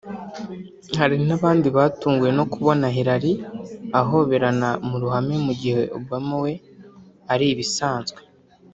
Hari 0.99 1.15
n’abandi 1.27 1.67
batunguwe 1.77 2.29
no 2.37 2.45
kubona 2.53 2.85
Hillary 2.95 3.33
ahoberana 3.99 4.69
mu 4.87 4.95
ruhame 5.01 5.35
mu 5.45 5.53
gihe 5.61 5.81
Obama 5.99 6.35
we 6.43 6.53
ari 7.33 7.45
ibisanzwe 7.53 8.19